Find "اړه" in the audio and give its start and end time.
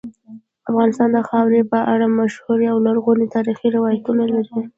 1.93-2.15